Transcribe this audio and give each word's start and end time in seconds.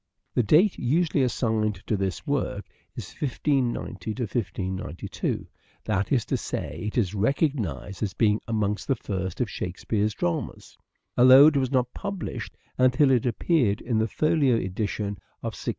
The 0.33 0.41
date 0.41 0.79
usually 0.79 1.21
assigned 1.21 1.75
to 1.85 1.95
this 1.95 2.25
work 2.25 2.65
is 2.95 3.13
1590 3.19 4.69
92; 4.71 5.47
that 5.83 6.11
is 6.11 6.25
to 6.25 6.35
say 6.37 6.85
it 6.87 6.97
is 6.97 7.13
recognized 7.13 8.01
as 8.01 8.15
being 8.15 8.41
amongst 8.47 8.87
the 8.87 8.95
first 8.95 9.41
of 9.41 9.47
Shakespeare's 9.47 10.15
dramas, 10.15 10.75
although 11.15 11.45
it 11.45 11.57
was 11.57 11.69
not 11.69 11.93
published 11.93 12.57
until 12.79 13.11
it 13.11 13.27
appeared 13.27 13.79
in 13.79 13.99
the 13.99 14.07
Folio 14.07 14.55
edition 14.55 15.19
of 15.43 15.53
1623. 15.53 15.69